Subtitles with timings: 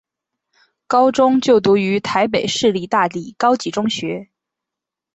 [0.87, 4.29] 高中就读于台北市立大理高级中学。